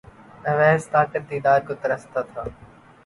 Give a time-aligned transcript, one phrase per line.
[0.49, 2.43] اویس طاقت دیدار کو ترستا تھا